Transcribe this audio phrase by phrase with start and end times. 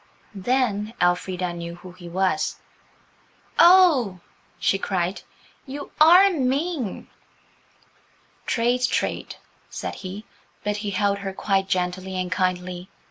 [0.33, 2.55] Then Elfrida knew who he was.
[3.59, 4.19] "Oh,"
[4.57, 5.21] she cried,
[5.67, 7.07] "you are mean!"
[8.47, 9.35] "Trade's trade,"
[9.69, 10.25] said he,
[10.63, 12.89] but he held her quite gently and kindly.